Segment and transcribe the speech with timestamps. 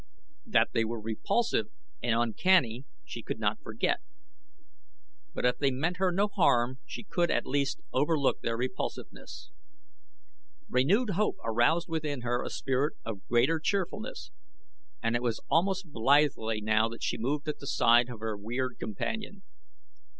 [0.47, 1.67] That they were repulsive
[2.01, 3.99] and uncanny she could not forget,
[5.35, 9.51] but if they meant her no harm she could, at least, overlook their repulsiveness.
[10.67, 14.31] Renewed hope aroused within her a spirit of greater cheerfulness,
[15.03, 18.77] and it was almost blithely now that she moved at the side of her weird
[18.79, 19.43] companion.